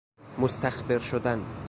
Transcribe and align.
مستخبر 0.37 0.99
شدن 0.99 1.45